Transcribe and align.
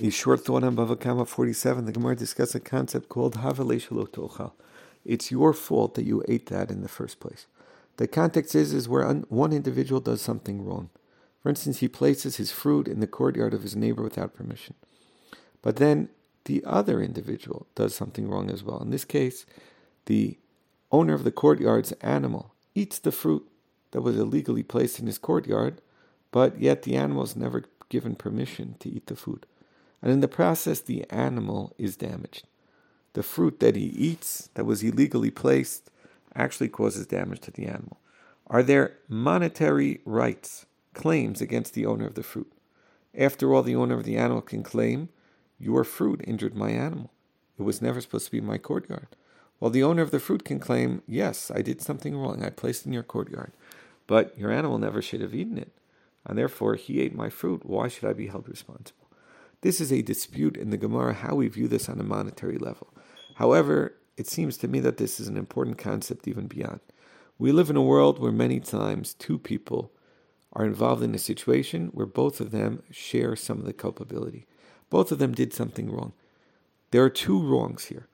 A 0.00 0.10
short 0.10 0.44
thought 0.44 0.62
on 0.62 0.76
Bava 0.76 1.00
Kama 1.00 1.24
47, 1.24 1.84
the 1.84 1.90
Gemara 1.90 2.14
discusses 2.14 2.54
a 2.54 2.60
concept 2.60 3.08
called 3.08 3.34
Havale 3.34 4.52
It's 5.04 5.30
your 5.32 5.52
fault 5.52 5.94
that 5.94 6.04
you 6.04 6.22
ate 6.28 6.46
that 6.46 6.70
in 6.70 6.82
the 6.82 6.88
first 6.88 7.18
place. 7.18 7.46
The 7.96 8.06
context 8.06 8.54
is, 8.54 8.72
is 8.72 8.88
where 8.88 9.12
one 9.12 9.52
individual 9.52 10.00
does 10.00 10.22
something 10.22 10.64
wrong. 10.64 10.90
For 11.42 11.48
instance, 11.48 11.78
he 11.78 11.88
places 11.88 12.36
his 12.36 12.52
fruit 12.52 12.86
in 12.86 13.00
the 13.00 13.08
courtyard 13.08 13.52
of 13.52 13.64
his 13.64 13.74
neighbor 13.74 14.04
without 14.04 14.36
permission. 14.36 14.76
But 15.62 15.76
then 15.76 16.10
the 16.44 16.62
other 16.64 17.02
individual 17.02 17.66
does 17.74 17.92
something 17.92 18.28
wrong 18.28 18.50
as 18.50 18.62
well. 18.62 18.80
In 18.80 18.90
this 18.90 19.04
case, 19.04 19.46
the 20.06 20.38
owner 20.92 21.14
of 21.14 21.24
the 21.24 21.32
courtyard's 21.32 21.90
animal 22.02 22.54
eats 22.76 23.00
the 23.00 23.10
fruit 23.10 23.48
that 23.90 24.02
was 24.02 24.16
illegally 24.16 24.62
placed 24.62 25.00
in 25.00 25.06
his 25.06 25.18
courtyard, 25.18 25.80
but 26.30 26.60
yet 26.60 26.84
the 26.84 26.94
animal 26.94 27.24
is 27.24 27.34
never 27.34 27.64
given 27.88 28.14
permission 28.14 28.76
to 28.78 28.88
eat 28.88 29.08
the 29.08 29.16
food 29.16 29.44
and 30.02 30.12
in 30.12 30.20
the 30.20 30.28
process, 30.28 30.80
the 30.80 31.08
animal 31.10 31.74
is 31.78 31.96
damaged. 31.96 32.46
The 33.14 33.22
fruit 33.22 33.60
that 33.60 33.74
he 33.74 33.86
eats 33.86 34.48
that 34.54 34.64
was 34.64 34.82
illegally 34.82 35.30
placed 35.30 35.90
actually 36.34 36.68
causes 36.68 37.06
damage 37.06 37.40
to 37.40 37.50
the 37.50 37.66
animal. 37.66 37.98
Are 38.46 38.62
there 38.62 38.98
monetary 39.08 40.00
rights, 40.04 40.66
claims 40.94 41.40
against 41.40 41.74
the 41.74 41.86
owner 41.86 42.06
of 42.06 42.14
the 42.14 42.22
fruit? 42.22 42.52
After 43.16 43.52
all, 43.52 43.62
the 43.62 43.74
owner 43.74 43.98
of 43.98 44.04
the 44.04 44.16
animal 44.16 44.42
can 44.42 44.62
claim, 44.62 45.08
Your 45.58 45.82
fruit 45.84 46.22
injured 46.24 46.54
my 46.54 46.70
animal. 46.70 47.10
It 47.58 47.62
was 47.62 47.82
never 47.82 48.00
supposed 48.00 48.26
to 48.26 48.30
be 48.30 48.38
in 48.38 48.46
my 48.46 48.58
courtyard. 48.58 49.08
While 49.58 49.72
the 49.72 49.82
owner 49.82 50.02
of 50.02 50.12
the 50.12 50.20
fruit 50.20 50.44
can 50.44 50.60
claim, 50.60 51.02
Yes, 51.06 51.50
I 51.52 51.62
did 51.62 51.82
something 51.82 52.16
wrong. 52.16 52.44
I 52.44 52.50
placed 52.50 52.86
in 52.86 52.92
your 52.92 53.02
courtyard. 53.02 53.52
But 54.06 54.38
your 54.38 54.52
animal 54.52 54.78
never 54.78 55.02
should 55.02 55.20
have 55.20 55.34
eaten 55.34 55.58
it. 55.58 55.72
And 56.24 56.38
therefore, 56.38 56.76
he 56.76 57.00
ate 57.00 57.14
my 57.14 57.28
fruit. 57.28 57.66
Why 57.66 57.88
should 57.88 58.08
I 58.08 58.12
be 58.12 58.28
held 58.28 58.48
responsible? 58.48 59.07
This 59.60 59.80
is 59.80 59.92
a 59.92 60.02
dispute 60.02 60.56
in 60.56 60.70
the 60.70 60.76
Gemara 60.76 61.14
how 61.14 61.34
we 61.34 61.48
view 61.48 61.66
this 61.66 61.88
on 61.88 61.98
a 61.98 62.04
monetary 62.04 62.58
level. 62.58 62.94
However, 63.34 63.94
it 64.16 64.28
seems 64.28 64.56
to 64.58 64.68
me 64.68 64.80
that 64.80 64.98
this 64.98 65.18
is 65.18 65.28
an 65.28 65.36
important 65.36 65.78
concept 65.78 66.28
even 66.28 66.46
beyond. 66.46 66.80
We 67.38 67.52
live 67.52 67.70
in 67.70 67.76
a 67.76 67.82
world 67.82 68.18
where 68.18 68.32
many 68.32 68.60
times 68.60 69.14
two 69.14 69.38
people 69.38 69.92
are 70.52 70.64
involved 70.64 71.02
in 71.02 71.14
a 71.14 71.18
situation 71.18 71.88
where 71.88 72.06
both 72.06 72.40
of 72.40 72.50
them 72.50 72.82
share 72.90 73.36
some 73.36 73.58
of 73.58 73.64
the 73.64 73.72
culpability. 73.72 74.46
Both 74.90 75.12
of 75.12 75.18
them 75.18 75.32
did 75.32 75.52
something 75.52 75.90
wrong. 75.90 76.12
There 76.90 77.04
are 77.04 77.10
two 77.10 77.40
wrongs 77.40 77.86
here. 77.86 78.08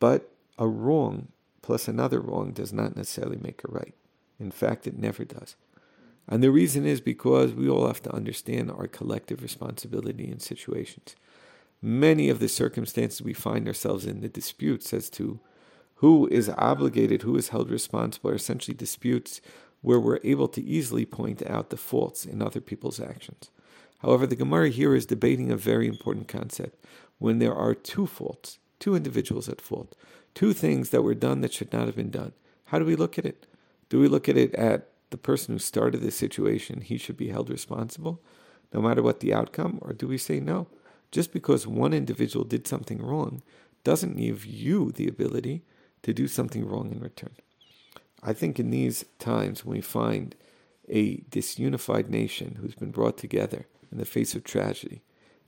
But 0.00 0.30
a 0.58 0.66
wrong 0.66 1.28
plus 1.62 1.88
another 1.88 2.20
wrong 2.20 2.52
does 2.52 2.72
not 2.72 2.96
necessarily 2.96 3.38
make 3.40 3.62
a 3.64 3.72
right. 3.72 3.94
In 4.38 4.50
fact, 4.50 4.86
it 4.86 4.98
never 4.98 5.24
does. 5.24 5.56
And 6.28 6.42
the 6.42 6.50
reason 6.50 6.86
is 6.86 7.00
because 7.00 7.52
we 7.52 7.68
all 7.68 7.86
have 7.86 8.02
to 8.02 8.14
understand 8.14 8.70
our 8.70 8.86
collective 8.86 9.42
responsibility 9.42 10.30
in 10.30 10.40
situations. 10.40 11.16
Many 11.82 12.30
of 12.30 12.38
the 12.38 12.48
circumstances 12.48 13.20
we 13.20 13.34
find 13.34 13.68
ourselves 13.68 14.06
in, 14.06 14.20
the 14.22 14.28
disputes 14.28 14.94
as 14.94 15.10
to 15.10 15.38
who 15.96 16.26
is 16.28 16.48
obligated, 16.48 17.22
who 17.22 17.36
is 17.36 17.48
held 17.48 17.70
responsible, 17.70 18.30
are 18.30 18.34
essentially 18.34 18.74
disputes 18.74 19.40
where 19.82 20.00
we're 20.00 20.20
able 20.24 20.48
to 20.48 20.64
easily 20.64 21.04
point 21.04 21.42
out 21.46 21.68
the 21.68 21.76
faults 21.76 22.24
in 22.24 22.40
other 22.40 22.60
people's 22.60 23.00
actions. 23.00 23.50
However, 23.98 24.26
the 24.26 24.36
Gemara 24.36 24.70
here 24.70 24.94
is 24.94 25.06
debating 25.06 25.50
a 25.50 25.56
very 25.56 25.86
important 25.86 26.26
concept. 26.26 26.82
When 27.18 27.38
there 27.38 27.54
are 27.54 27.74
two 27.74 28.06
faults, 28.06 28.58
two 28.78 28.94
individuals 28.94 29.48
at 29.48 29.60
fault, 29.60 29.94
two 30.34 30.54
things 30.54 30.90
that 30.90 31.02
were 31.02 31.14
done 31.14 31.42
that 31.42 31.52
should 31.52 31.72
not 31.72 31.86
have 31.86 31.96
been 31.96 32.10
done, 32.10 32.32
how 32.66 32.78
do 32.78 32.86
we 32.86 32.96
look 32.96 33.18
at 33.18 33.26
it? 33.26 33.46
Do 33.90 34.00
we 34.00 34.08
look 34.08 34.28
at 34.28 34.38
it 34.38 34.54
at 34.54 34.88
the 35.14 35.18
person 35.18 35.54
who 35.54 35.60
started 35.60 36.00
this 36.00 36.16
situation, 36.16 36.80
he 36.80 36.98
should 36.98 37.16
be 37.16 37.28
held 37.28 37.48
responsible, 37.48 38.20
no 38.72 38.80
matter 38.80 39.00
what 39.00 39.20
the 39.20 39.32
outcome? 39.32 39.78
Or 39.80 39.92
do 39.92 40.08
we 40.08 40.18
say 40.18 40.40
no? 40.40 40.66
Just 41.12 41.32
because 41.32 41.68
one 41.68 41.92
individual 41.92 42.44
did 42.44 42.66
something 42.66 43.00
wrong 43.00 43.40
doesn't 43.84 44.16
give 44.16 44.44
you 44.44 44.90
the 44.90 45.06
ability 45.06 45.62
to 46.02 46.12
do 46.12 46.26
something 46.26 46.66
wrong 46.66 46.90
in 46.90 46.98
return. 46.98 47.30
I 48.24 48.32
think 48.32 48.58
in 48.58 48.70
these 48.70 49.04
times 49.20 49.64
when 49.64 49.76
we 49.76 49.82
find 49.82 50.34
a 50.88 51.18
disunified 51.30 52.08
nation 52.08 52.58
who's 52.60 52.74
been 52.74 52.90
brought 52.90 53.16
together 53.16 53.68
in 53.92 53.98
the 53.98 54.04
face 54.04 54.34
of 54.34 54.42
tragedy 54.42 55.02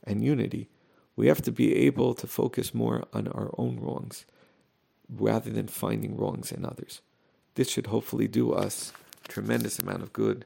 and 0.04 0.22
unity, 0.22 0.68
we 1.16 1.26
have 1.26 1.42
to 1.42 1.50
be 1.50 1.74
able 1.74 2.14
to 2.14 2.28
focus 2.28 2.72
more 2.72 3.02
on 3.12 3.26
our 3.26 3.50
own 3.58 3.80
wrongs 3.80 4.26
rather 5.10 5.50
than 5.50 5.66
finding 5.66 6.16
wrongs 6.16 6.52
in 6.52 6.64
others. 6.64 7.00
This 7.56 7.68
should 7.68 7.88
hopefully 7.88 8.28
do 8.28 8.52
us 8.52 8.92
tremendous 9.28 9.78
amount 9.78 10.02
of 10.02 10.12
good. 10.12 10.44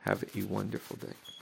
Have 0.00 0.24
a 0.34 0.42
wonderful 0.42 0.96
day. 0.96 1.35